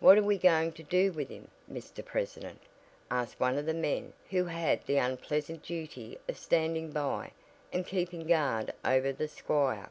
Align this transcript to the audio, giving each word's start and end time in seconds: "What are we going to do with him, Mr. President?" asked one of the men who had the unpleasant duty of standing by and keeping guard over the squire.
"What 0.00 0.18
are 0.18 0.22
we 0.22 0.36
going 0.36 0.72
to 0.72 0.82
do 0.82 1.12
with 1.12 1.30
him, 1.30 1.50
Mr. 1.72 2.04
President?" 2.04 2.60
asked 3.10 3.40
one 3.40 3.56
of 3.56 3.64
the 3.64 3.72
men 3.72 4.12
who 4.28 4.44
had 4.44 4.84
the 4.84 4.98
unpleasant 4.98 5.62
duty 5.62 6.18
of 6.28 6.36
standing 6.36 6.92
by 6.92 7.32
and 7.72 7.86
keeping 7.86 8.26
guard 8.26 8.74
over 8.84 9.14
the 9.14 9.28
squire. 9.28 9.88